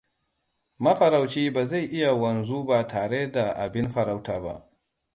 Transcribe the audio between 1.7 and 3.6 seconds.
iya wanzu ba tare da